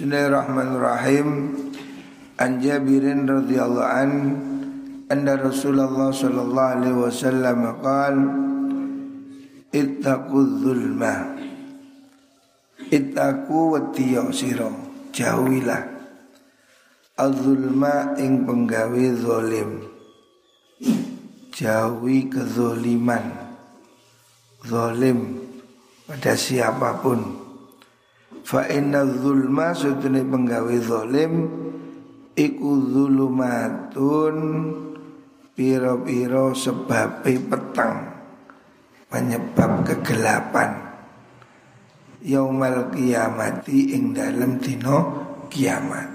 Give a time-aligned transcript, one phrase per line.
[0.00, 1.28] Bismillahirrahmanirrahim.
[2.40, 4.10] An Jabirin radhiyallahu an
[5.12, 8.16] anna Rasulullah sallallahu alaihi wasallam qaal
[9.76, 11.36] ittaqudz zulma
[12.88, 14.72] ittaqu wa sira.
[15.12, 15.84] Jauhilah
[17.20, 19.84] az-zulma ing penggawe zalim.
[21.52, 23.36] Jauhi kezoliman.
[24.64, 25.44] Zalim
[26.08, 27.39] pada siapa pun
[28.50, 31.46] Fa inna zulma sutune penggawe zalim
[32.34, 34.36] iku zulumatun
[35.54, 38.10] piro-piro sebab petang
[39.06, 40.82] penyebab kegelapan
[42.26, 44.98] yaumal kiamati ing dalam dino
[45.46, 46.10] kiamat.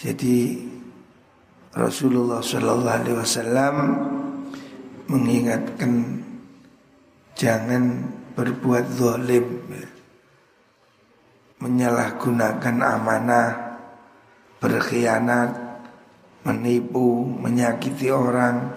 [0.00, 0.64] Jadi
[1.76, 3.76] Rasulullah Shallallahu Alaihi Wasallam
[5.12, 6.24] mengingatkan
[7.36, 9.60] jangan berbuat zalim
[11.62, 13.48] menyalahgunakan amanah,
[14.58, 15.50] berkhianat,
[16.44, 18.72] menipu, menyakiti orang,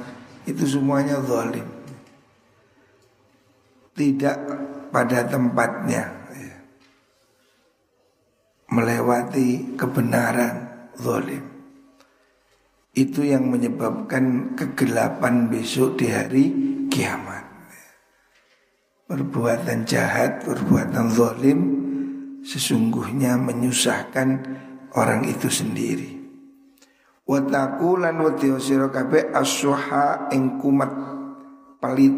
[0.47, 1.67] itu semuanya zalim.
[3.97, 4.38] Tidak
[4.94, 6.03] pada tempatnya.
[6.31, 6.58] Ya.
[8.72, 11.44] Melewati kebenaran zalim.
[12.97, 16.45] Itu yang menyebabkan kegelapan besok di hari
[16.89, 17.45] kiamat.
[19.08, 21.86] Perbuatan jahat, perbuatan zalim
[22.48, 24.30] sesungguhnya menyusahkan
[24.95, 26.16] orang itu sendiri.
[27.28, 30.92] Wataku lan wati sira kabeh asyuha ing kumat
[31.84, 32.16] pelit.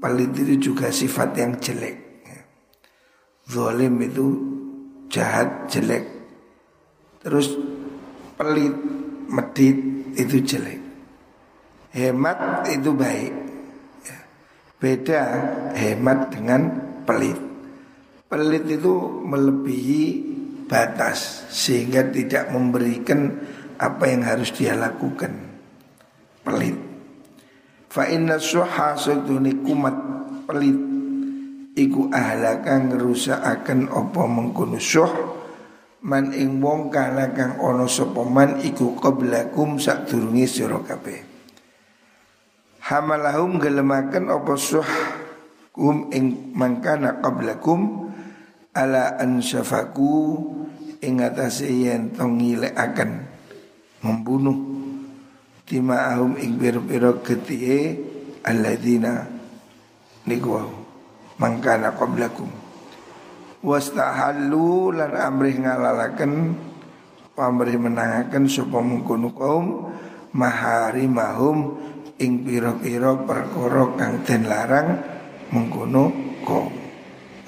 [0.00, 1.96] Pelit itu juga sifat yang jelek.
[3.44, 4.26] Zalim itu
[5.12, 6.08] jahat, jelek.
[7.20, 7.52] Terus
[8.40, 8.72] pelit,
[9.28, 9.76] medit
[10.16, 10.80] itu jelek.
[11.92, 13.32] Hemat itu baik.
[14.80, 15.20] Beda
[15.76, 16.60] hemat dengan
[17.04, 17.53] pelit.
[18.24, 20.04] Pelit itu melebihi
[20.64, 23.30] batas sehingga tidak memberikan
[23.76, 25.32] apa yang harus dia lakukan.
[26.44, 26.76] Pelit.
[27.92, 28.98] Fa inna suha
[29.62, 29.96] kumat
[30.50, 30.78] pelit
[31.78, 35.12] iku ahlaka ngerusakaken apa mengkono suh
[36.04, 41.22] man ing wong kana kang ana sapa man iku qablakum sadurunge sira kabeh.
[42.84, 44.88] Hamalahum gelemaken apa suh
[45.72, 48.03] kum ing mangkana qablakum
[48.74, 50.42] ala ansyafaku
[50.98, 52.26] ing atase yen to
[52.74, 53.10] akan
[54.02, 54.58] membunuh.
[55.74, 57.98] Ahum ing pira-pira getihe
[58.44, 59.26] alladzina
[60.28, 60.60] niku
[61.40, 62.46] mangkana qablakum.
[63.64, 66.52] Wastahallu lan amrih ngalalaken
[67.32, 69.66] pamrih menangaken sapa mungkono kaum
[70.36, 71.80] maharimahum
[72.20, 75.00] ing pira-pira perkara kang den larang
[75.48, 76.12] mengkono
[76.44, 76.70] kaum.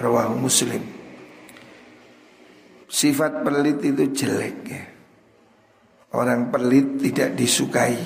[0.00, 0.95] Rawahu muslim
[2.96, 4.84] Sifat pelit itu jelek ya.
[6.16, 8.00] Orang pelit tidak disukai.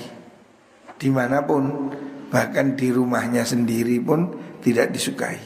[0.99, 1.95] Di mana pun
[2.31, 4.31] Bahkan di rumahnya sendiri pun
[4.63, 5.43] tidak disukai.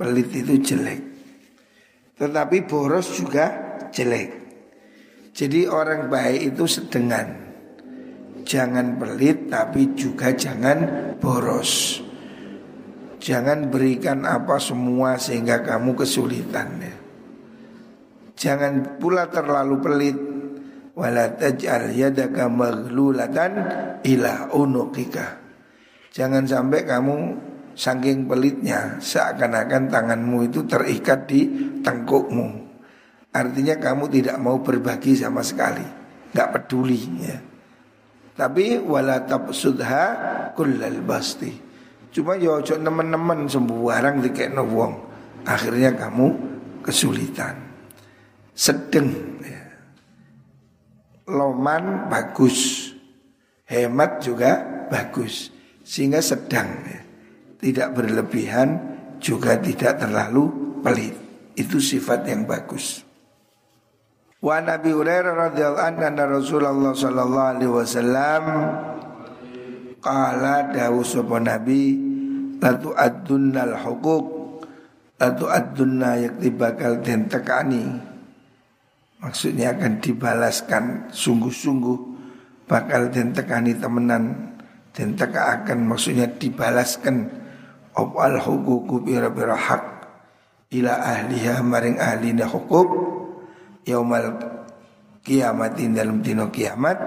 [0.00, 1.02] Pelit itu jelek.
[2.16, 4.40] Tetapi boros juga jelek.
[5.36, 7.28] Jadi orang baik itu sedengan.
[8.42, 12.00] Jangan pelit tapi juga jangan boros.
[13.20, 16.94] Jangan berikan apa semua sehingga kamu kesulitan ya.
[18.36, 20.18] Jangan pula terlalu pelit
[20.92, 23.52] wala taj'al yadaka maghlulatan
[24.04, 25.40] ila unuqika.
[26.12, 27.16] Jangan sampai kamu
[27.72, 31.40] saking pelitnya seakan-akan tanganmu itu terikat di
[31.80, 32.60] tengkukmu.
[33.32, 35.84] Artinya kamu tidak mau berbagi sama sekali,
[36.36, 37.38] nggak peduli ya.
[38.36, 40.04] Tapi wala tabsudha
[40.52, 41.52] kullal basti.
[42.12, 44.92] Cuma ya teman-teman sembarang dikekno wong.
[45.48, 46.28] Akhirnya kamu
[46.84, 47.71] kesulitan
[48.52, 49.08] sedang
[49.42, 49.62] ya.
[51.28, 52.90] loman bagus.
[53.66, 54.60] Hemat juga
[54.92, 55.48] bagus.
[55.82, 57.00] Sehingga sedang ya.
[57.58, 58.68] tidak berlebihan
[59.18, 61.16] juga tidak terlalu pelit.
[61.52, 63.04] Itu sifat yang bagus.
[64.42, 68.44] Wa Nabi Hurairah radhiyallahu anhu Rasulullah sallallahu alaihi wasallam
[70.02, 71.94] qala dawu sapa nabi
[72.58, 74.26] la tu'addunnal huquq
[75.22, 78.11] la tu'addunna yakti bakal den tekani
[79.22, 81.98] Maksudnya akan dibalaskan sungguh-sungguh
[82.66, 84.50] bakal den tekani temenan
[84.90, 87.30] den teka akan maksudnya dibalaskan.
[87.92, 89.84] Opal hukuku bira-bira hak
[90.74, 92.88] ila ahliha maring ahlina hukuk
[93.86, 94.42] yaumal
[95.22, 96.98] kiamatin dalam dino kiamat.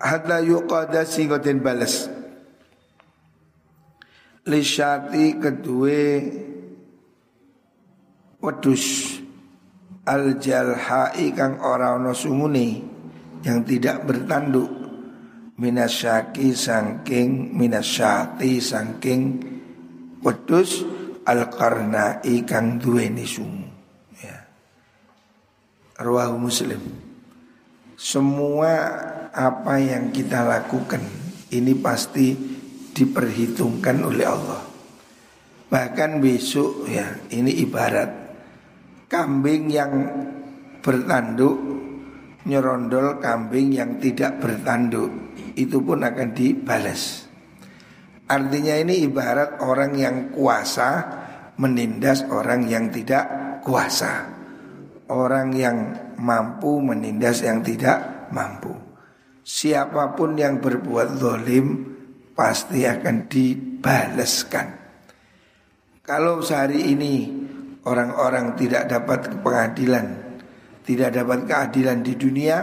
[0.00, 1.04] Hadla yuqada
[1.42, 2.08] den balas.
[4.46, 6.22] Lisyati kedua
[8.38, 9.15] wedus
[10.06, 12.66] al jalhai kang ora ono sungune
[13.42, 14.70] yang tidak bertanduk.
[15.56, 19.22] Minasyaki sangking minasyati sangking
[20.20, 20.84] wedus
[21.24, 23.66] al karnai kang duweni sungu.
[24.20, 24.36] Ya.
[25.96, 26.80] Ruahu muslim.
[27.96, 28.72] Semua
[29.32, 31.00] apa yang kita lakukan
[31.48, 32.36] ini pasti
[32.92, 34.60] diperhitungkan oleh Allah.
[35.72, 38.25] Bahkan besok ya ini ibarat
[39.06, 39.92] kambing yang
[40.82, 41.56] bertanduk
[42.46, 45.10] nyerondol kambing yang tidak bertanduk
[45.58, 47.26] itu pun akan dibalas.
[48.26, 51.02] Artinya ini ibarat orang yang kuasa
[51.58, 53.24] menindas orang yang tidak
[53.62, 54.34] kuasa.
[55.06, 58.74] Orang yang mampu menindas yang tidak mampu.
[59.46, 61.94] Siapa pun yang berbuat zalim
[62.34, 64.66] pasti akan dibalaskan.
[66.02, 67.45] Kalau sehari ini
[67.86, 70.06] orang-orang tidak dapat pengadilan,
[70.82, 72.58] tidak dapat keadilan di dunia,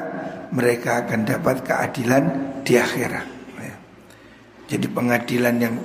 [0.51, 2.23] mereka akan dapat keadilan
[2.67, 3.27] di akhirat.
[3.57, 3.75] Ya.
[4.75, 5.75] Jadi pengadilan yang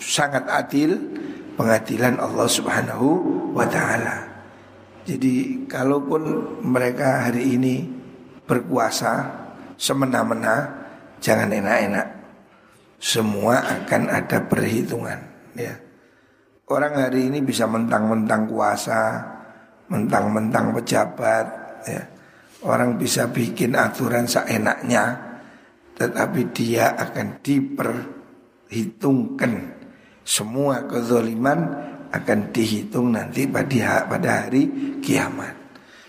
[0.00, 0.96] sangat adil,
[1.60, 3.08] pengadilan Allah Subhanahu
[3.52, 4.24] wa taala.
[5.06, 7.86] Jadi kalaupun mereka hari ini
[8.48, 9.30] berkuasa
[9.78, 10.66] semena-mena,
[11.22, 12.08] jangan enak-enak.
[12.96, 15.20] Semua akan ada perhitungan,
[15.52, 15.85] ya.
[16.66, 19.22] Orang hari ini bisa mentang-mentang kuasa,
[19.86, 21.46] mentang-mentang pejabat,
[21.86, 22.02] ya.
[22.66, 25.14] Orang bisa bikin aturan seenaknya,
[25.94, 29.78] tetapi dia akan diperhitungkan.
[30.26, 35.54] Semua kezoliman akan dihitung nanti pada pada hari kiamat.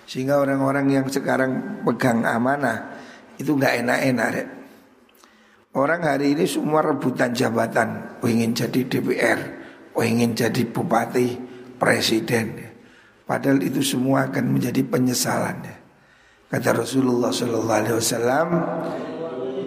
[0.09, 2.97] Sehingga orang-orang yang sekarang pegang amanah
[3.37, 4.57] itu nggak enak-enak.
[5.77, 9.56] Orang hari ini semua rebutan jabatan, ingin jadi DPR,
[9.97, 11.33] oh ingin jadi bupati,
[11.81, 12.61] presiden.
[13.25, 15.65] Padahal itu semua akan menjadi penyesalan.
[16.47, 18.49] Kata Rasulullah Sallallahu Alaihi Wasallam,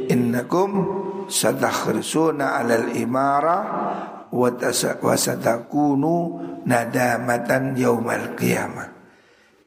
[0.09, 0.71] Innakum
[1.29, 3.59] satakhrisuna alal imara
[4.31, 6.15] wa satakunu
[6.65, 8.97] nadamatan yaumal qiyamah.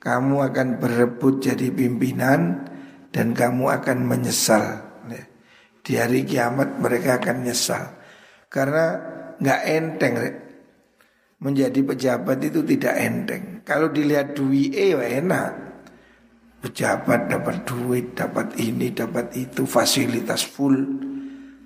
[0.01, 2.65] Kamu akan berebut jadi pimpinan
[3.13, 4.89] dan kamu akan menyesal.
[5.83, 7.83] Di hari kiamat mereka akan nyesal
[8.47, 8.85] karena
[9.35, 10.15] nggak enteng
[11.43, 13.43] menjadi pejabat itu tidak enteng.
[13.67, 15.51] Kalau dilihat duit eh ya enak.
[16.63, 20.79] Pejabat dapat duit, dapat ini, dapat itu, fasilitas full.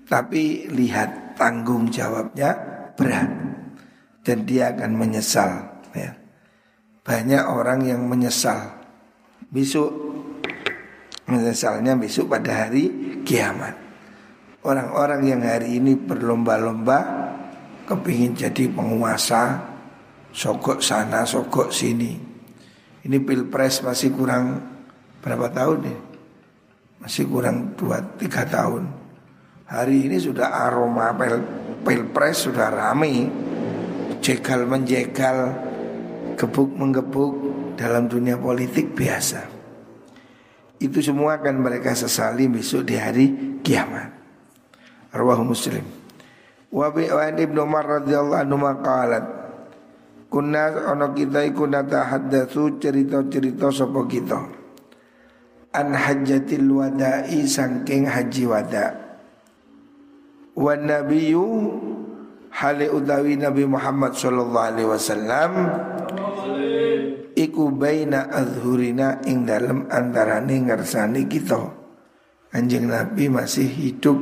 [0.09, 2.57] Tapi lihat tanggung jawabnya
[2.97, 3.29] berat
[4.25, 5.85] dan dia akan menyesal.
[5.93, 6.17] Ya.
[7.05, 8.73] Banyak orang yang menyesal
[9.53, 9.93] besok
[11.29, 12.89] menyesalnya besok pada hari
[13.21, 13.77] kiamat.
[14.65, 17.26] Orang-orang yang hari ini berlomba-lomba
[17.87, 19.63] kepingin jadi penguasa
[20.35, 22.19] sogok sana sogok sini.
[23.07, 24.59] Ini pilpres masih kurang
[25.23, 25.99] berapa tahun nih
[26.99, 28.83] masih kurang dua tiga tahun.
[29.67, 31.39] Hari ini sudah aroma pil,
[31.87, 33.31] pilpres sudah rame.
[34.19, 35.55] Jegal menjegal
[36.35, 37.31] gebuk menggebuk
[37.79, 39.45] dalam dunia politik biasa.
[40.83, 43.25] Itu semua akan mereka sesali besok di hari
[43.63, 44.11] kiamat.
[45.15, 45.96] Arwah muslim
[46.67, 49.25] Wa bi Ibnu Umar radhiyallahu anhu maqalat
[50.27, 54.39] Kunna ana kita iku natahaddatsu cerita-cerita sapa kita.
[55.71, 58.85] An hajjatil wada'i sangking haji wada.
[60.51, 61.47] Wa nabiyyu
[62.51, 65.51] hale utawi Nabi Muhammad sallallahu alaihi wasallam
[67.31, 71.71] iku baina azhurina ing dalem antarane ngersani kita.
[72.51, 74.19] Anjing Nabi masih hidup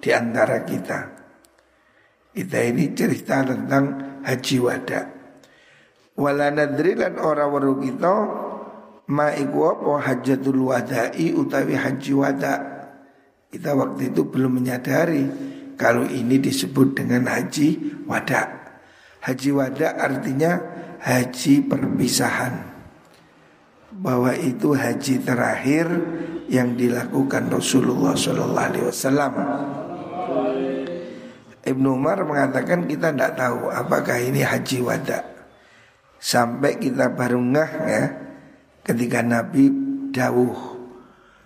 [0.00, 1.11] di antara kita
[2.32, 3.84] kita ini cerita tentang
[4.24, 5.00] haji wada.
[6.16, 8.14] Wala nadri lan ora weru kita
[9.12, 12.54] ma iku apa hajatul wada'i utawi haji wada.
[13.52, 15.24] Kita waktu itu belum menyadari
[15.76, 18.48] kalau ini disebut dengan haji wada.
[19.22, 20.56] Haji wada artinya
[21.04, 22.72] haji perpisahan.
[23.92, 25.84] Bahwa itu haji terakhir
[26.48, 29.32] yang dilakukan Rasulullah Sallallahu Alaihi Wasallam.
[31.62, 35.22] Ibnu Umar mengatakan kita tidak tahu apakah ini haji wada
[36.22, 38.04] Sampai kita baru ngah ya
[38.82, 39.70] Ketika Nabi
[40.10, 40.58] dawuh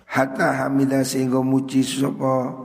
[0.09, 2.65] Hatta hamidah sehingga muji sopo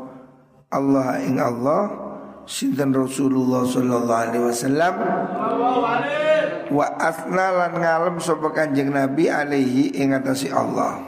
[0.71, 2.11] Allah ing Allah
[2.51, 4.93] Sinten Rasulullah sallallahu alaihi wasallam?
[6.71, 10.99] Wa asna lan ngalem sopo kanjeng Nabi alaihi ing atasi Allah.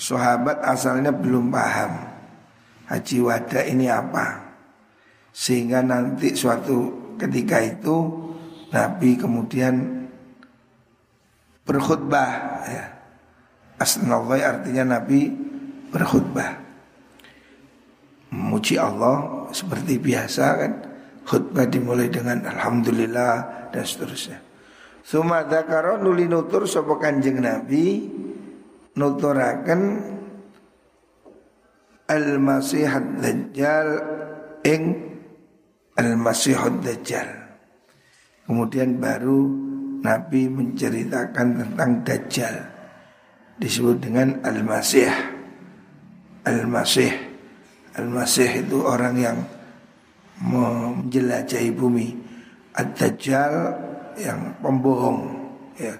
[0.00, 1.92] Sahabat asalnya belum paham
[2.88, 4.49] Haji wada ini apa
[5.30, 7.96] sehingga nanti suatu ketika itu
[8.70, 10.06] Nabi kemudian
[11.66, 12.30] berkhutbah
[12.66, 12.86] ya.
[13.80, 15.32] Asnallah artinya Nabi
[15.88, 16.60] berkhutbah
[18.30, 20.72] Memuji Allah seperti biasa kan
[21.24, 23.32] Khutbah dimulai dengan Alhamdulillah
[23.72, 24.38] dan seterusnya
[25.00, 28.04] Suma dakaro nuli nutur sopo kanjeng Nabi
[29.00, 29.82] Nuturakan
[32.04, 32.90] Al-Masih
[33.22, 33.88] Dajjal
[34.66, 35.09] Ing
[35.98, 37.28] Al-Masih Dajjal.
[38.46, 39.46] Kemudian baru
[40.00, 42.56] Nabi menceritakan tentang Dajjal.
[43.60, 45.10] Disebut dengan Al-Masih.
[46.46, 47.12] Al-Masih.
[47.98, 49.38] Al-Masih itu orang yang
[50.40, 52.16] menjelajahi bumi.
[52.74, 53.52] Ad-Dajjal
[54.20, 55.20] yang pembohong
[55.76, 55.94] ya.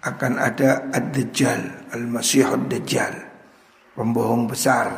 [0.00, 3.30] Akan ada Ad-Dajjal Al-Masih Ad-Dajjal
[4.00, 4.88] pembohong besar.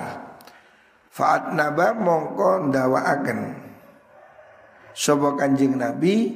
[1.13, 3.41] Fa'at naba mongko ndawaaken
[4.93, 6.29] Sopo kanjeng Nabi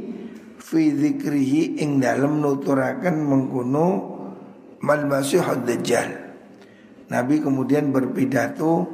[0.57, 3.87] fi dzikrihi ing dalem nuturaken mengkono
[4.83, 6.27] mal masihud dajjal.
[7.07, 8.89] Nabi kemudian berpidato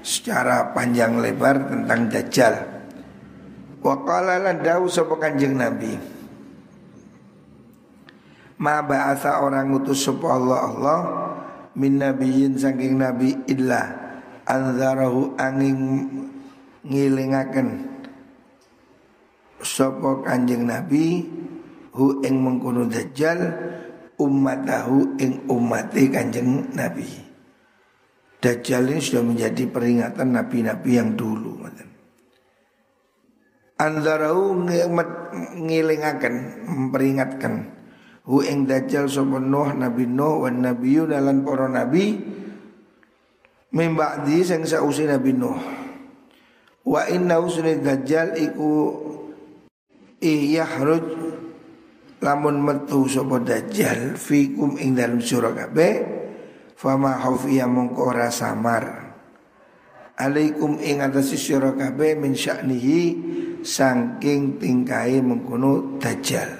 [0.00, 2.54] secara panjang lebar tentang dajjal.
[3.82, 5.92] Wa qala lan dawu sapa Kanjeng Nabi.
[8.62, 11.00] Ma ba'atha orang utus sapa Allah Allah
[11.74, 13.90] min nabiyyin saking nabi illa
[14.46, 16.06] anzarahu angin
[16.86, 17.68] ngilingaken
[19.62, 21.22] Sopo kanjeng Nabi
[21.94, 23.38] hu ing mengkono dajjal
[24.18, 27.06] ummatahu ing ummati kanjeng Nabi.
[28.42, 31.62] Dajjal ini sudah menjadi peringatan nabi-nabi yang dulu.
[33.78, 34.66] Anzarahu
[35.62, 36.34] ngilingaken
[36.66, 37.70] memperingatkan
[38.26, 42.18] hu ing dajjal sapa Nuh Nabi Nuh wan nabiyyu dalan para nabi
[43.70, 45.58] mimba'di sing sausi Nabi Nuh.
[46.82, 48.70] Wa inna usni dajjal iku
[50.22, 51.02] Iyahruj
[52.22, 55.98] lamun metu sapa dajjal fikum ing dalem sira kabeh
[56.78, 59.10] fama khafiya mongko ora samar.
[60.14, 63.00] Alaikum ing atas sira kabeh min sya'nihi
[63.66, 66.54] saking tingkai mengkono dajjal.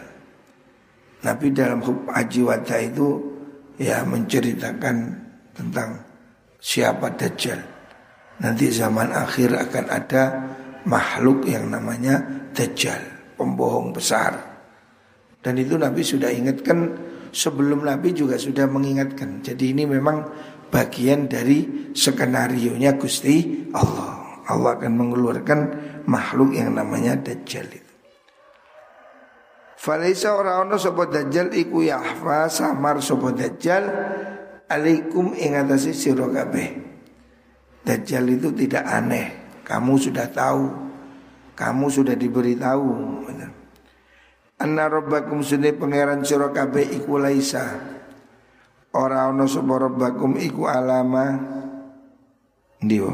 [1.23, 3.14] Nabi dalam hub haji wada itu
[3.78, 4.97] ya menceritakan
[5.54, 6.02] tentang
[6.59, 7.62] siapa dajjal.
[8.42, 10.50] Nanti zaman akhir akan ada
[10.83, 12.19] makhluk yang namanya
[12.50, 14.53] dajjal pembohong besar.
[15.43, 16.95] Dan itu Nabi sudah ingatkan
[17.35, 19.43] sebelum Nabi juga sudah mengingatkan.
[19.43, 20.23] Jadi ini memang
[20.71, 24.23] bagian dari skenario nya Gusti Allah.
[24.43, 25.61] Allah akan mengeluarkan
[26.07, 27.93] makhluk yang namanya Dajjal itu.
[29.79, 33.85] Falaisa ora ono sapa Dajjal iku yahfa samar sapa Dajjal
[34.71, 36.27] alaikum ing atase sira.
[37.83, 40.91] Dajjal itu tidak aneh, kamu sudah tahu
[41.52, 42.88] kamu sudah diberitahu
[44.62, 47.82] Anna rabbakum sunni pangeran sira kabeh iku laisa.
[48.94, 51.35] Ora ana sapa rabbakum iku alama.
[52.78, 53.11] Ndiwo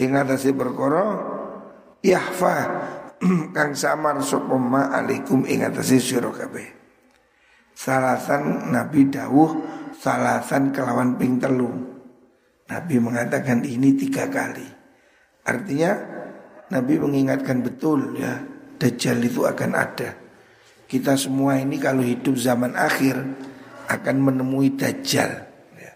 [0.00, 1.04] ing atase perkara
[2.00, 2.54] yahfa
[3.56, 6.64] kang samar sapa ma alaikum ing atase sira kabeh
[7.76, 9.50] salasan nabi dawuh
[9.96, 11.92] salasan kelawan ping telu.
[12.72, 14.64] Nabi mengatakan ini tiga kali.
[15.44, 15.92] Artinya
[16.72, 18.40] Nabi mengingatkan betul ya
[18.80, 20.16] Dajjal itu akan ada
[20.88, 23.20] Kita semua ini kalau hidup zaman akhir
[23.92, 25.30] Akan menemui Dajjal
[25.76, 25.92] ya.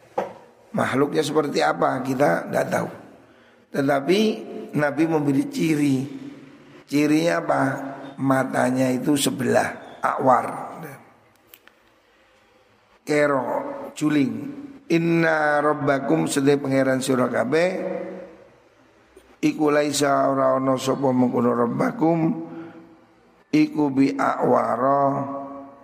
[0.77, 2.91] Makhluknya seperti apa kita tidak tahu
[3.73, 4.21] Tetapi
[4.77, 5.97] Nabi memberi ciri
[6.85, 7.63] Cirinya apa?
[8.21, 10.47] Matanya itu sebelah Akwar
[10.85, 10.97] ya.
[13.01, 13.47] Kero
[13.97, 14.35] Juling
[14.93, 17.71] Inna rabbakum sedih pangeran surah kabeh
[19.37, 22.19] Iku laisa ora ana sapa mengkono rabbakum
[23.53, 25.01] iku bi akwara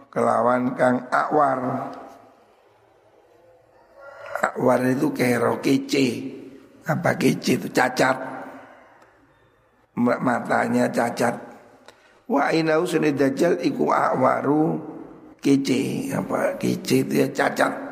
[0.09, 1.61] kelawan kang akwar.
[4.43, 6.07] Akwar itu kero kece.
[6.89, 8.17] Apa kece itu cacat.
[10.01, 11.37] Matanya cacat.
[12.27, 14.81] Wa inau suni dajjal iku akwaru
[15.45, 16.11] kece.
[16.17, 17.92] Apa kece itu ya cacat.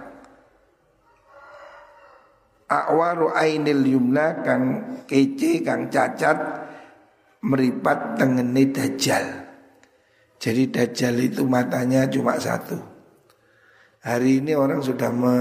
[2.71, 6.39] Akwaru ainil yumna kang kece kang cacat
[7.43, 9.27] meripat tengene dajjal.
[10.39, 12.79] Jadi dajjal itu matanya cuma satu.
[14.07, 15.37] Hari ini orang sudah me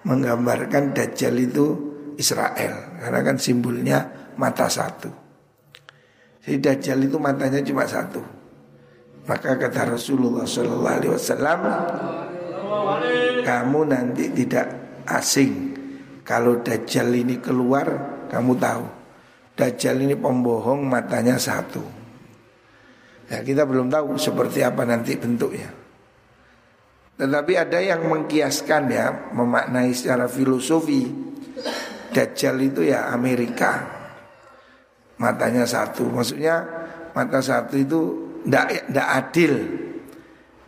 [0.00, 1.66] menggambarkan dajjal itu
[2.16, 3.98] Israel karena kan simbolnya
[4.40, 5.12] mata satu.
[6.40, 8.24] Jadi dajjal itu matanya cuma satu.
[9.28, 11.60] Maka kata Rasulullah Sallallahu Alaihi Wasallam,
[13.44, 14.66] kamu nanti tidak
[15.04, 15.79] asing
[16.30, 17.90] kalau Dajjal ini keluar
[18.30, 18.86] kamu tahu
[19.58, 21.82] Dajjal ini pembohong matanya satu
[23.26, 25.80] Ya kita belum tahu seperti apa nanti bentuknya
[27.20, 31.04] Tetapi ada yang mengkiaskan ya, memaknai secara filosofi.
[32.16, 33.84] Dajjal itu ya Amerika.
[35.20, 36.64] Matanya satu, maksudnya
[37.12, 38.00] mata satu itu
[38.40, 39.52] tidak adil.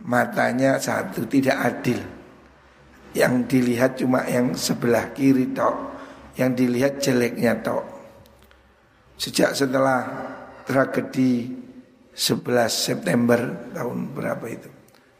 [0.05, 1.97] Matanya satu tidak adil.
[3.13, 5.75] Yang dilihat cuma yang sebelah kiri tok,
[6.37, 7.85] yang dilihat jeleknya tok.
[9.17, 10.01] Sejak setelah
[10.65, 11.53] tragedi
[12.13, 14.69] 11 September tahun berapa itu?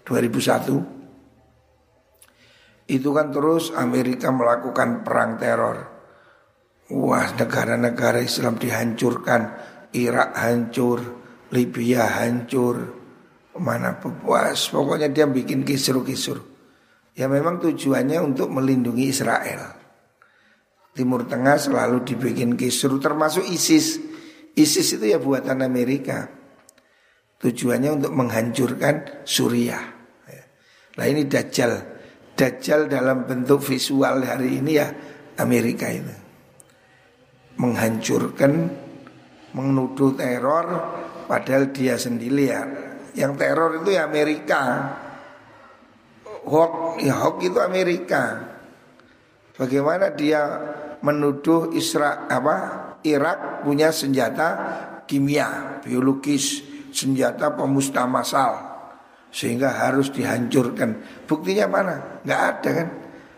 [0.06, 0.94] 2001
[2.94, 5.78] itu kan terus Amerika melakukan perang teror.
[6.94, 9.42] Wah, negara-negara Islam dihancurkan,
[9.96, 11.00] Irak hancur,
[11.56, 12.92] Libya hancur,
[13.56, 14.68] mana puas.
[14.68, 16.53] Pokoknya dia bikin kisru-kisru.
[17.14, 19.78] Ya memang tujuannya untuk melindungi Israel.
[20.94, 24.02] Timur Tengah selalu dibikin kisru termasuk ISIS.
[24.54, 26.30] ISIS itu ya buatan Amerika.
[27.38, 29.94] Tujuannya untuk menghancurkan Suriah.
[30.94, 31.74] Nah ini Dajjal
[32.38, 34.94] Dajjal dalam bentuk visual hari ini ya
[35.42, 36.14] Amerika itu
[37.58, 38.70] Menghancurkan
[39.58, 40.66] Menuduh teror
[41.26, 42.62] Padahal dia sendiri ya
[43.18, 44.62] Yang teror itu ya Amerika
[46.44, 48.54] Hawk, ya Hawk itu Amerika
[49.54, 50.42] Bagaimana dia
[51.06, 52.56] menuduh Isra apa
[53.06, 54.48] Irak punya senjata
[55.06, 58.54] kimia biologis senjata pemusnah massal
[59.34, 61.26] sehingga harus dihancurkan.
[61.26, 61.96] Buktinya mana?
[62.26, 62.88] Nggak ada kan?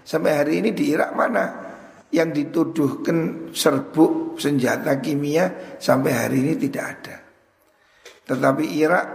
[0.03, 1.43] Sampai hari ini di Irak mana?
[2.12, 7.15] Yang dituduhkan serbuk senjata kimia sampai hari ini tidak ada.
[8.27, 9.05] Tetapi Irak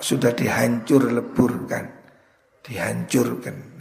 [0.00, 1.95] sudah dihancur leburkan,
[2.66, 3.76] dihancurkan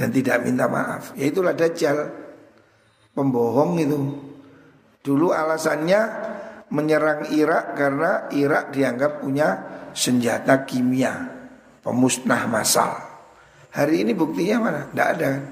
[0.00, 1.12] dan tidak minta maaf.
[1.12, 2.08] Yaitulah Dajjal,
[3.12, 3.98] pembohong itu.
[5.04, 6.00] Dulu alasannya
[6.72, 9.48] menyerang Irak karena Irak dianggap punya
[9.92, 11.28] senjata kimia
[11.84, 12.96] pemusnah massal.
[13.70, 14.82] Hari ini buktinya mana?
[14.88, 15.44] Tidak ada kan?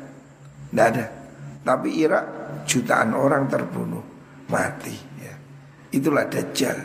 [0.69, 1.07] Tidak ada.
[1.69, 2.25] Tapi Irak
[2.65, 4.05] jutaan orang terbunuh,
[4.49, 4.97] mati.
[5.21, 5.35] Ya.
[5.93, 6.79] Itulah Dajjal.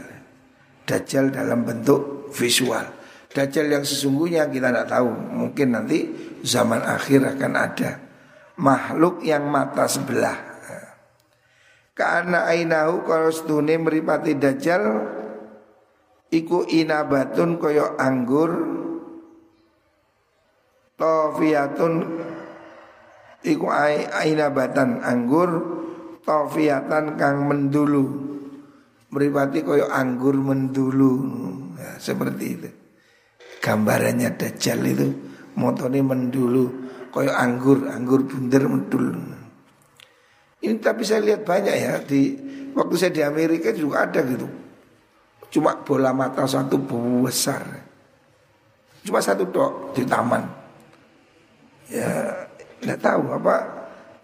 [0.83, 3.02] Dajjal dalam bentuk visual.
[3.33, 5.09] Dajjal yang sesungguhnya kita tidak tahu.
[5.09, 6.05] Mungkin nanti
[6.45, 7.97] zaman akhir akan ada
[8.61, 10.53] makhluk yang mata sebelah.
[11.93, 14.81] Karena ainahu kalau setune meripati Dajjal
[16.33, 18.49] iku inabatun koyo anggur
[20.97, 21.93] Tofiyatun
[23.45, 25.49] Iku ainabatan anggur
[26.25, 28.09] Tofiyatan kang mendulu
[29.13, 31.13] Meripati koyo anggur mendulu
[31.77, 32.82] ya, Seperti itu
[33.63, 35.07] Gambarannya Dajjal itu
[35.55, 39.15] Motone mendulu Koyo anggur, anggur bunder mendulu
[40.59, 42.21] Ini tapi saya lihat banyak ya di
[42.73, 44.49] Waktu saya di Amerika juga ada gitu.
[45.53, 46.81] Cuma bola mata satu
[47.21, 47.61] besar.
[49.05, 50.41] Cuma satu dok di taman.
[51.93, 52.33] Ya
[52.81, 53.55] tidak tahu apa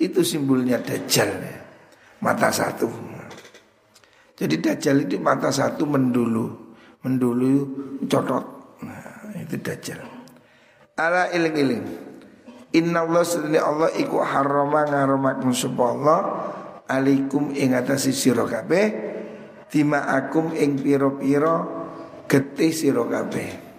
[0.02, 1.58] itu simbolnya dajjal ya.
[2.26, 2.90] mata satu.
[4.34, 6.74] Jadi dajjal itu mata satu mendulu.
[7.06, 7.48] Mendulu
[8.10, 8.44] nah,
[9.50, 10.00] itu dajjal
[10.94, 11.86] ala iling iling
[12.70, 15.50] Inna Allah sedini Allah iku harama ngaromakum
[15.82, 16.22] Allah
[16.86, 18.86] Alikum ing atasi siro kabeh
[19.74, 21.56] ing piro-piro
[22.30, 23.70] getih siro kabeh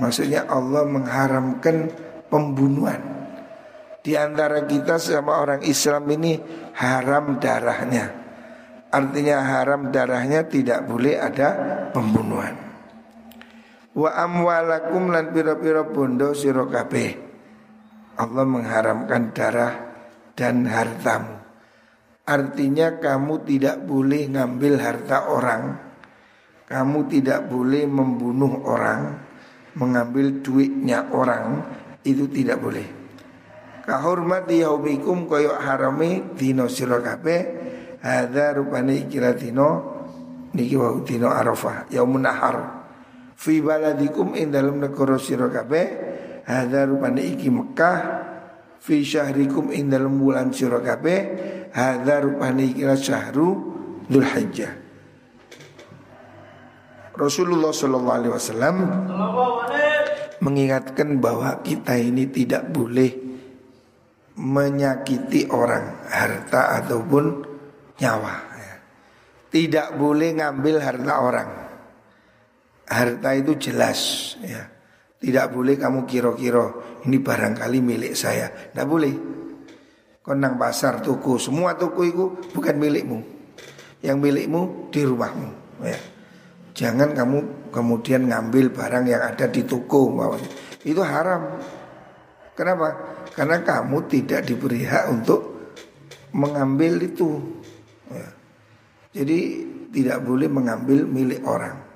[0.00, 1.92] Maksudnya Allah mengharamkan
[2.32, 3.20] pembunuhan.
[4.00, 6.40] Di antara kita sama orang Islam ini
[6.72, 8.08] haram darahnya.
[8.88, 11.48] Artinya haram darahnya tidak boleh ada
[11.92, 12.56] pembunuhan.
[13.90, 16.62] Wa amwalakum lan pira-pira bondo sira
[18.20, 19.72] Allah mengharamkan darah
[20.36, 21.40] dan hartamu.
[22.30, 25.62] Artinya kamu tidak boleh ngambil harta orang.
[26.70, 29.18] Kamu tidak boleh membunuh orang,
[29.74, 31.66] mengambil duitnya orang
[32.06, 32.86] itu tidak boleh.
[33.82, 37.40] Kahormati yaumikum koyok harami dino sira kabeh
[37.98, 39.98] hadza rupane kira dino
[40.54, 42.79] niki wau dino Arafah yaumun nahar.
[43.40, 45.86] Fi baladikum ing dalam negara sira kabeh
[46.44, 47.98] hadza rupane iki Mekah
[48.76, 51.18] fi syahrikum ing dalam bulan sira kabeh
[51.72, 53.72] hadza rupane kira syahru
[54.10, 54.72] Dzulhijjah.
[57.16, 58.76] Rasulullah sallallahu alaihi wasallam
[60.42, 63.14] mengingatkan bahwa kita ini tidak boleh
[64.34, 67.24] menyakiti orang harta ataupun
[68.02, 68.34] nyawa.
[68.58, 68.74] Ya.
[69.48, 71.69] Tidak boleh ngambil harta orang.
[72.90, 74.66] Harta itu jelas ya.
[75.20, 78.50] Tidak boleh kamu kiro-kiro ini barangkali milik saya.
[78.50, 79.14] Tidak boleh.
[80.20, 83.18] Konang pasar toko semua toko itu bukan milikmu.
[84.02, 85.48] Yang milikmu di rumahmu.
[85.86, 86.00] Ya.
[86.74, 90.50] Jangan kamu kemudian ngambil barang yang ada di toko bawahnya.
[90.82, 91.60] Itu haram.
[92.56, 92.88] Kenapa?
[93.36, 95.40] Karena kamu tidak diberi hak untuk
[96.32, 97.38] mengambil itu.
[98.08, 98.28] Ya.
[99.20, 99.38] Jadi
[99.92, 101.89] tidak boleh mengambil milik orang.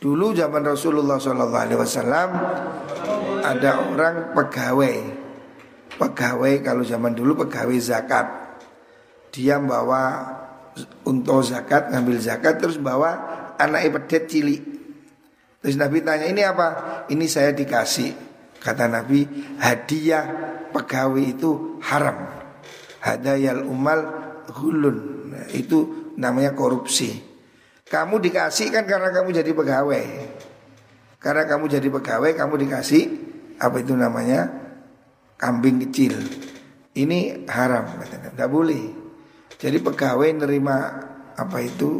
[0.00, 2.32] Dulu zaman Rasulullah SAW
[3.44, 4.96] ada orang pegawai,
[6.00, 8.26] pegawai kalau zaman dulu pegawai zakat.
[9.30, 10.24] Dia bawa
[11.04, 13.12] untuk zakat, ngambil zakat terus bawa
[13.60, 14.62] anak pedet cilik.
[15.60, 17.04] Terus Nabi tanya ini apa?
[17.12, 19.24] Ini saya dikasih Kata Nabi,
[19.56, 20.24] hadiah
[20.68, 22.28] pegawai itu haram.
[23.00, 24.04] Hadayal umal
[24.52, 24.96] hulun.
[25.32, 27.29] Nah, itu namanya korupsi.
[27.90, 30.06] Kamu dikasih kan karena kamu jadi pegawai.
[31.18, 33.02] Karena kamu jadi pegawai, kamu dikasih
[33.58, 34.46] apa itu namanya
[35.34, 36.14] kambing kecil.
[36.94, 37.98] Ini haram.
[37.98, 38.82] Tidak boleh.
[39.58, 40.76] Jadi pegawai nerima
[41.34, 41.98] apa itu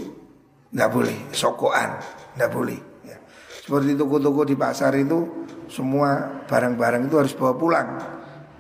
[0.71, 1.17] tidak boleh.
[1.35, 1.99] Sokoan,
[2.39, 2.79] tidak boleh.
[3.03, 3.19] Ya.
[3.67, 7.89] Seperti toko-toko di pasar itu semua barang-barang itu harus bawa pulang.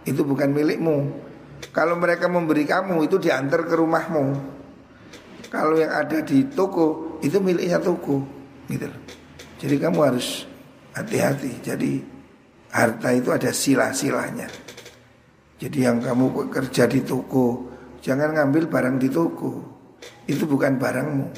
[0.02, 0.98] Itu bukan milikmu.
[1.70, 4.58] Kalau mereka memberi kamu itu diantar ke rumahmu.
[5.50, 8.24] Kalau yang ada di toko itu miliknya toko,
[8.68, 9.00] gitu loh.
[9.60, 10.48] Jadi kamu harus
[10.96, 11.60] hati-hati.
[11.60, 12.00] Jadi
[12.72, 14.48] harta itu ada silah-silahnya.
[15.60, 17.68] Jadi yang kamu bekerja di toko,
[18.00, 19.52] jangan ngambil barang di toko.
[20.24, 21.28] Itu bukan barangmu.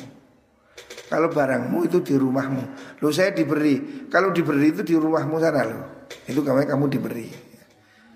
[1.11, 2.63] Kalau barangmu itu di rumahmu.
[3.03, 4.07] Lo saya diberi.
[4.07, 5.81] Kalau diberi itu di rumahmu sana lo.
[6.25, 7.29] Itu kamu kamu diberi.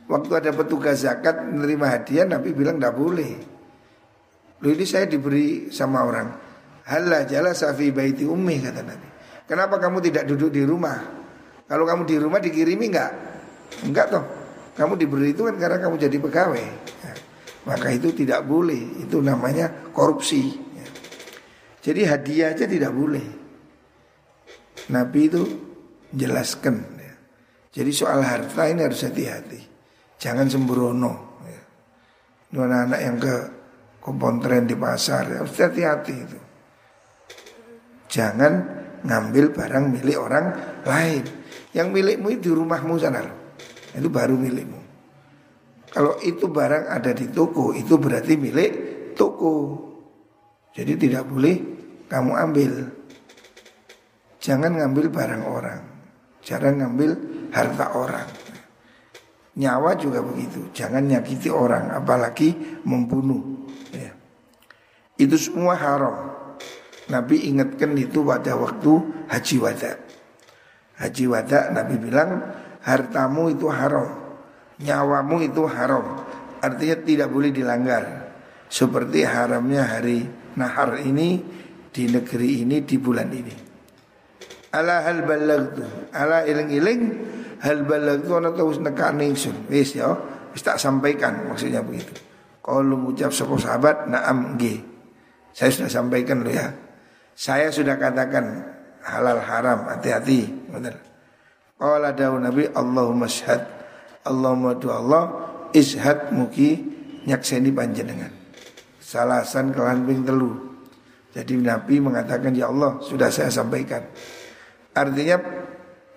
[0.06, 3.32] Waktu ada petugas zakat menerima hadiah Nabi bilang tidak boleh.
[4.62, 6.45] Lo ini saya diberi sama orang.
[6.86, 9.08] Halah jala safi baiti ummi kata Nabi.
[9.46, 10.98] Kenapa kamu tidak duduk di rumah?
[11.66, 13.12] Kalau kamu di rumah dikirimi enggak?
[13.82, 14.24] Enggak toh.
[14.78, 16.66] Kamu diberi itu kan karena kamu jadi pegawai.
[17.02, 17.16] Nah,
[17.66, 19.02] maka itu tidak boleh.
[19.02, 20.66] Itu namanya korupsi.
[21.86, 23.22] Jadi hadiah aja tidak boleh.
[24.90, 25.42] Nabi itu
[26.10, 26.82] jelaskan.
[26.98, 27.14] Ya.
[27.78, 29.60] Jadi soal harta ini harus hati-hati.
[30.18, 31.38] Jangan sembrono.
[31.46, 31.62] Ya.
[32.62, 33.34] anak-anak yang ke
[34.02, 36.45] kompontren di pasar ya, harus hati-hati itu.
[38.16, 38.52] Jangan
[39.04, 40.46] ngambil barang milik orang
[40.88, 41.20] lain.
[41.76, 43.20] Yang milikmu itu di rumahmu sana.
[43.92, 44.80] Itu baru milikmu.
[45.92, 48.72] Kalau itu barang ada di toko, itu berarti milik
[49.12, 49.84] toko.
[50.72, 51.56] Jadi tidak boleh
[52.08, 52.72] kamu ambil.
[54.40, 55.80] Jangan ngambil barang orang.
[56.40, 57.10] Jangan ngambil
[57.52, 58.28] harta orang.
[59.56, 60.68] Nyawa juga begitu.
[60.76, 62.52] Jangan nyakiti orang, apalagi
[62.84, 63.64] membunuh.
[63.88, 64.12] Ya.
[65.16, 66.35] Itu semua haram.
[67.06, 68.92] Nabi ingatkan itu pada waktu
[69.30, 69.92] haji wada.
[70.98, 72.42] Haji wada Nabi bilang
[72.82, 74.10] hartamu itu haram,
[74.82, 76.26] nyawamu itu haram.
[76.58, 78.04] Artinya tidak boleh dilanggar.
[78.66, 80.26] Seperti haramnya hari
[80.58, 81.38] nahar ini
[81.94, 83.54] di negeri ini di bulan ini.
[84.74, 87.02] Ala hal balagtu, ala iling-iling
[87.62, 89.70] hal balagtu ana wis nekane ingsun.
[89.70, 90.10] Wis ya,
[90.50, 92.18] wis tak sampaikan maksudnya begitu.
[92.66, 94.82] Kalau mengucap sapa sahabat, na'am nggih.
[95.54, 96.85] Saya sudah sampaikan loh ya.
[97.36, 98.64] Saya sudah katakan
[99.04, 100.48] halal haram, hati-hati.
[100.72, 100.96] Benar.
[101.76, 103.60] Qala dawu Nabi Allahumma syhad.
[104.24, 105.46] Allahumma du Allah
[105.76, 106.80] ishad muki
[107.28, 108.32] nyakseni panjenengan.
[108.98, 110.56] Salasan kelan ping telu.
[111.36, 114.00] Jadi Nabi mengatakan ya Allah sudah saya sampaikan.
[114.96, 115.36] Artinya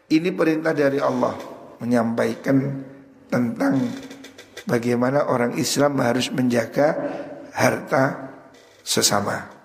[0.07, 1.35] ini perintah dari Allah
[1.83, 2.57] menyampaikan
[3.27, 3.83] tentang
[4.63, 6.95] bagaimana orang Islam harus menjaga
[7.51, 8.31] harta
[8.81, 9.58] sesama.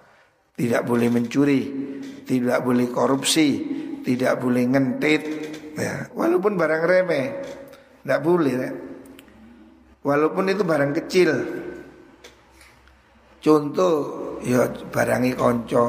[0.55, 1.63] Tidak boleh mencuri,
[2.23, 3.49] tidak boleh korupsi,
[4.07, 5.23] tidak boleh ngentit.
[5.75, 7.27] Ya, walaupun barang remeh,
[8.03, 8.55] tidak boleh.
[8.55, 8.71] Ya.
[10.07, 11.31] Walaupun itu barang kecil.
[13.43, 15.85] Contoh ya barangi konco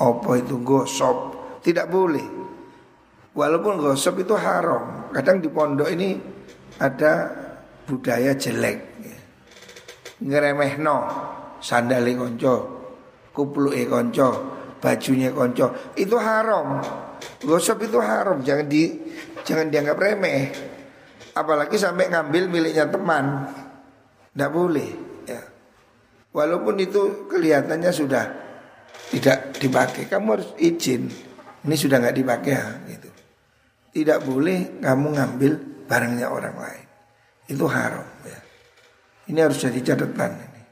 [0.00, 2.24] apa itu gosop tidak boleh
[3.36, 6.16] walaupun gosop itu haram kadang di pondok ini
[6.80, 7.28] ada
[7.84, 8.80] budaya jelek
[10.24, 10.96] ngeremeh no
[11.60, 12.81] sandali konco
[13.72, 14.28] e konco
[14.78, 16.80] bajunya konco itu haram
[17.42, 18.92] gosop itu haram jangan di
[19.42, 20.40] jangan dianggap remeh
[21.32, 23.48] apalagi sampai ngambil miliknya teman
[24.32, 25.12] tidak boleh
[26.32, 28.24] Walaupun itu kelihatannya sudah
[29.12, 31.12] tidak dipakai, kamu harus izin.
[31.62, 33.08] Ini sudah nggak dipakai ya, gitu.
[33.92, 35.52] Tidak boleh kamu ngambil
[35.84, 36.86] barangnya orang lain.
[37.52, 38.40] Itu haram ya.
[39.28, 40.62] Ini harus jadi catatan ini.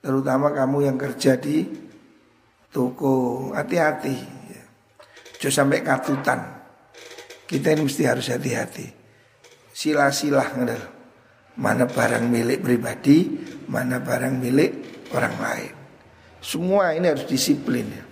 [0.00, 1.68] Terutama kamu yang kerja di
[2.74, 4.18] toko, hati-hati.
[5.38, 6.40] Jangan sampai katutan.
[7.46, 8.86] Kita ini mesti harus hati-hati.
[9.70, 10.50] Sila-silah
[11.54, 13.30] Mana barang milik pribadi,
[13.70, 14.72] mana barang milik
[15.14, 15.74] orang lain.
[16.42, 18.04] Semua ini harus disiplin ya.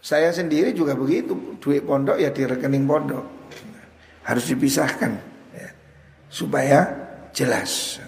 [0.00, 3.24] Saya sendiri juga begitu, duit pondok ya di rekening pondok.
[4.24, 5.12] Harus dipisahkan.
[5.52, 5.68] Ya.
[6.30, 6.78] supaya
[7.36, 8.00] jelas.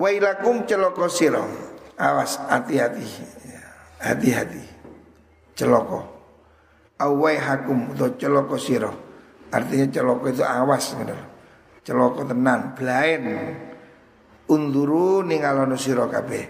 [0.00, 1.44] Wailakum celoko siro.
[2.00, 3.06] Awas hati-hati.
[4.02, 4.64] Hati-hati.
[5.54, 6.00] Celoko.
[6.98, 8.90] Awai hakum atau celoko siro.
[9.54, 11.20] Artinya celoko itu awas benar.
[11.86, 13.22] Celoko tenan, blain.
[14.50, 16.44] Unduru ningalono siro kabeh.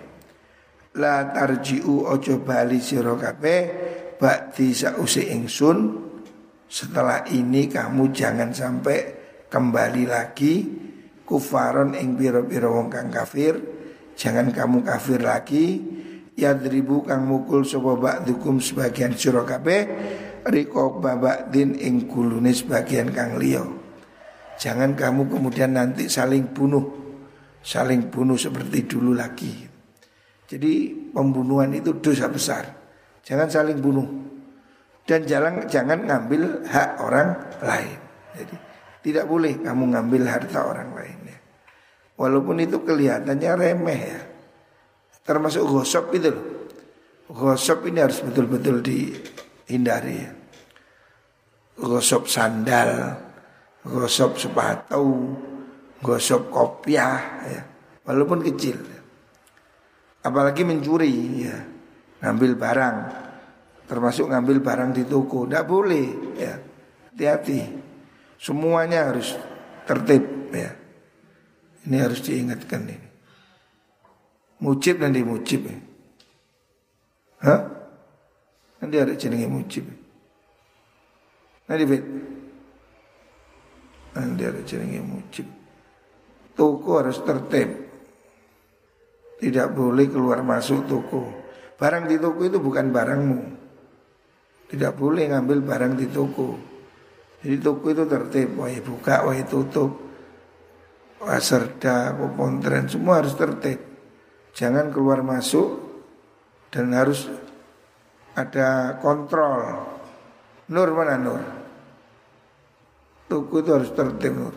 [0.97, 3.61] La tarji'u ojo bali siro kabeh.
[4.17, 5.79] Bakti sa'usi ingsun.
[6.73, 8.99] Setelah ini kamu jangan sampai
[9.53, 10.55] kembali lagi
[11.29, 13.61] kufaron ing biro-biro wong kang kafir
[14.17, 15.81] jangan kamu kafir lagi
[16.43, 19.81] ya dribu kang mukul sapa ba'dukum sebagian sira kabeh
[20.43, 23.63] riko babak din ing kulune sebagian kang liya.
[24.59, 27.03] Jangan kamu kemudian nanti saling bunuh
[27.63, 29.71] saling bunuh seperti dulu lagi.
[30.51, 32.67] Jadi pembunuhan itu dosa besar.
[33.23, 34.05] Jangan saling bunuh.
[35.07, 37.99] Dan jangan jangan ngambil hak orang lain.
[38.37, 38.55] Jadi
[39.03, 41.39] tidak boleh kamu ngambil harta orang lain ya.
[42.19, 44.21] Walaupun itu kelihatannya remeh ya.
[45.23, 46.47] Termasuk gosok itu loh.
[47.33, 50.21] Gosok ini harus betul-betul dihindari.
[51.79, 53.17] Gosok sandal,
[53.87, 55.33] gosok sepatu,
[56.03, 57.63] gosok kopiah ya.
[58.03, 58.77] Walaupun kecil.
[60.23, 61.15] Apalagi mencuri
[61.47, 61.57] ya.
[62.23, 62.97] Ngambil barang.
[63.87, 65.47] Termasuk ngambil barang di toko.
[65.47, 66.55] Tidak boleh ya.
[67.15, 67.61] Hati-hati.
[68.43, 69.39] Semuanya harus
[69.87, 70.71] tertib ya.
[71.87, 73.12] Ini harus diingatkan ini.
[74.63, 75.67] Mujib nanti mujib.
[77.43, 77.61] Hah?
[78.79, 79.85] Nanti ada jenenge mujib.
[81.67, 82.03] Nanti bet.
[84.15, 85.47] Nanti ada jenenge mujib.
[86.55, 87.91] Toko harus tertib.
[89.43, 91.27] Tidak boleh keluar masuk toko.
[91.75, 93.41] Barang di toko itu bukan barangmu.
[94.71, 96.55] Tidak boleh ngambil barang di toko.
[97.43, 99.91] Jadi toko itu tertib, wah buka, wah tutup.
[101.19, 103.92] Wah serda, pontren, semua harus tertib.
[104.53, 105.81] Jangan keluar masuk
[106.69, 107.29] dan harus
[108.37, 109.89] ada kontrol.
[110.73, 111.43] Nur mana Nur?
[113.29, 114.57] Toko itu harus tertib Nur.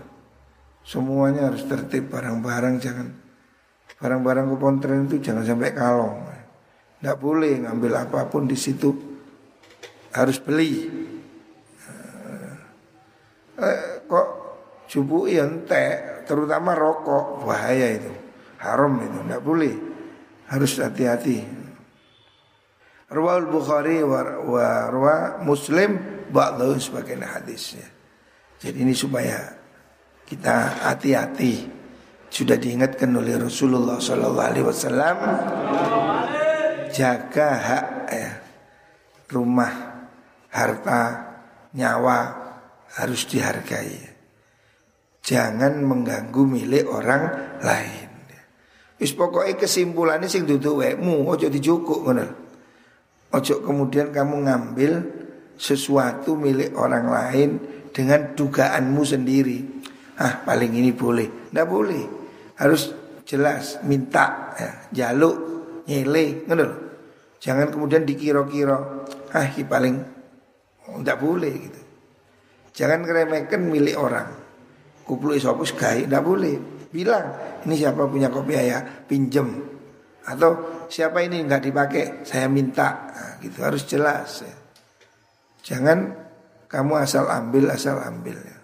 [0.86, 3.08] Semuanya harus tertib, barang-barang jangan
[3.96, 6.20] barang-barang pontren itu jangan sampai kalong.
[7.00, 9.16] Tidak boleh ngambil apa pun di situ
[10.16, 10.88] harus beli
[13.60, 14.28] eh, kok
[14.88, 15.86] jubu ente
[16.24, 18.25] terutama rokok bahaya itu
[18.66, 19.74] haram itu tidak boleh
[20.50, 21.66] harus hati-hati
[23.06, 25.94] Rawal Bukhari wa, wa rawa Muslim
[26.34, 27.86] ba'dahu sebagai hadisnya.
[28.58, 29.54] Jadi ini supaya
[30.26, 31.78] kita hati-hati.
[32.26, 35.18] Sudah diingatkan oleh Rasulullah Sallallahu Alaihi Wasallam
[36.92, 38.32] jaga hak ya,
[39.32, 39.72] rumah,
[40.52, 41.02] harta,
[41.78, 42.20] nyawa
[43.00, 44.02] harus dihargai.
[45.22, 47.24] Jangan mengganggu milik orang
[47.62, 48.05] lain.
[48.96, 52.26] Wis pokoknya kesimpulannya sing duduk wekmu, ojo dijukuk ngono.
[53.36, 54.92] Ojo kemudian kamu ngambil
[55.60, 57.50] sesuatu milik orang lain
[57.92, 59.60] dengan dugaanmu sendiri.
[60.16, 62.04] Ah paling ini boleh, ndak boleh.
[62.56, 62.96] Harus
[63.28, 65.36] jelas minta, ya, jaluk,
[65.92, 66.68] nyele, ngono.
[67.44, 68.80] Jangan kemudian dikira-kira,
[69.36, 69.96] ah ini paling
[71.04, 71.82] ndak boleh gitu.
[72.76, 74.28] Jangan ngeremehkan milik orang.
[75.04, 76.75] Kuplu isopus gai, tidak boleh.
[76.96, 77.26] Bilang,
[77.68, 79.52] ini siapa punya kopi ya, pinjem.
[80.24, 83.12] Atau siapa ini nggak dipakai, saya minta.
[83.12, 84.48] Nah, gitu harus jelas.
[84.48, 84.56] Ya.
[85.76, 86.16] Jangan
[86.72, 88.40] kamu asal ambil, asal ambil.
[88.40, 88.60] Ya.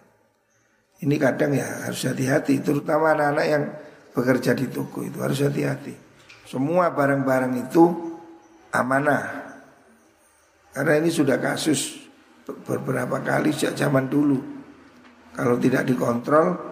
[1.04, 3.64] Ini kadang ya harus hati-hati, terutama anak-anak yang
[4.16, 5.92] bekerja di toko itu harus hati-hati.
[6.48, 7.84] Semua barang-barang itu
[8.72, 9.24] amanah.
[10.72, 12.00] Karena ini sudah kasus
[12.48, 14.40] beberapa kali sejak zaman dulu.
[15.36, 16.71] Kalau tidak dikontrol,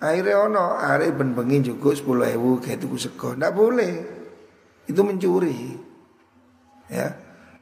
[0.00, 3.92] akhirnya ono akhirnya ben bengi juga sepuluh ewu kayak tuku sego, tidak boleh.
[4.88, 5.76] Itu mencuri,
[6.90, 7.06] ya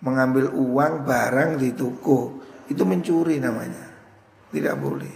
[0.01, 3.85] mengambil uang barang di toko itu mencuri namanya,
[4.55, 5.15] tidak boleh.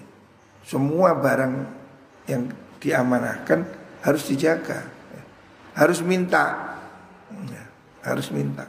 [0.67, 1.53] Semua barang
[2.29, 2.51] yang
[2.83, 3.65] diamanahkan
[4.03, 4.83] harus dijaga,
[5.79, 6.77] harus minta,
[7.49, 7.65] ya,
[8.05, 8.67] harus minta.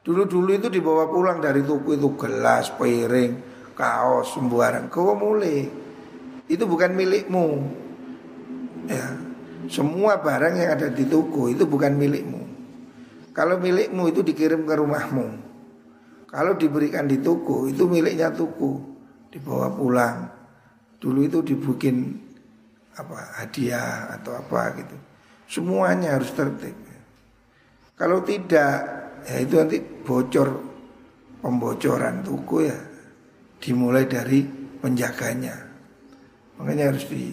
[0.00, 3.32] Dulu-dulu itu dibawa pulang dari toko itu gelas, piring,
[3.76, 4.88] kaos, sembarang.
[4.88, 5.68] Kau mulai
[6.48, 7.46] itu bukan milikmu.
[8.90, 9.06] Ya,
[9.70, 12.42] semua barang yang ada di toko itu bukan milikmu.
[13.30, 15.26] Kalau milikmu itu dikirim ke rumahmu.
[16.26, 18.82] Kalau diberikan di toko itu miliknya toko,
[19.30, 20.26] dibawa pulang.
[20.98, 22.18] Dulu itu dibikin
[22.98, 24.96] apa hadiah atau apa gitu.
[25.46, 26.74] Semuanya harus tertib.
[27.94, 28.74] Kalau tidak
[29.28, 30.48] ya itu nanti bocor
[31.44, 32.78] pembocoran tuku ya
[33.60, 34.40] dimulai dari
[34.80, 35.70] penjaganya
[36.60, 37.32] Makanya harus di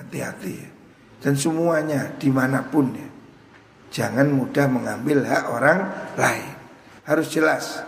[0.00, 0.70] hati-hati ya.
[1.20, 3.08] Dan semuanya di mana pun ya.
[3.90, 5.78] Jangan mudah mengambil hak orang
[6.16, 6.50] lain.
[7.04, 7.82] Harus jelas.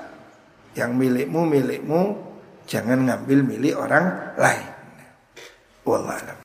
[0.77, 2.03] Yang milikmu milikmu,
[2.69, 4.67] jangan ngambil milik orang lain.
[5.87, 6.39] Wallahualam.